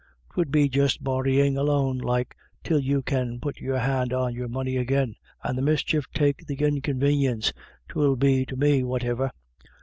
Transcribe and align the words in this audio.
"'Twould 0.33 0.49
be 0.51 0.67
just 0.67 1.03
borryin' 1.03 1.55
a 1.57 1.61
loan 1.61 1.99
like, 1.99 2.35
till 2.63 2.79
you 2.79 3.03
can 3.03 3.39
put 3.39 3.59
your 3.59 3.77
hand 3.77 4.11
on 4.11 4.33
your 4.33 4.47
money 4.47 4.75
agin, 4.79 5.15
and 5.43 5.55
the 5.55 5.61
mischief 5.61 6.07
take 6.11 6.43
the 6.47 6.55
inconvenience 6.55 7.53
'twill 7.87 8.15
be 8.15 8.43
to 8.43 8.55
me 8.55 8.81
whativer. 8.81 9.29